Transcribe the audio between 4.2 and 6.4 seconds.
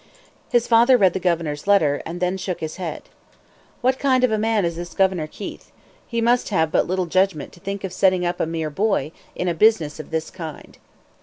of a man is this Governor Keith?" he asked. "He